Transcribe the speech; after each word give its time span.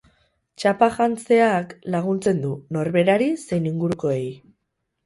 Txapa 0.61 0.87
janzteak 0.95 1.75
laguntzen 1.97 2.43
du, 2.47 2.55
norberari 2.79 3.33
zein 3.47 3.71
ingurukoei. 3.75 4.23